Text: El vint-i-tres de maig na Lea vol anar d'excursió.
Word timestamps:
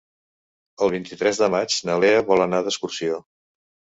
El 0.85 0.91
vint-i-tres 0.93 1.41
de 1.41 1.49
maig 1.57 1.77
na 1.89 1.99
Lea 2.05 2.25
vol 2.31 2.45
anar 2.47 2.63
d'excursió. 2.69 3.21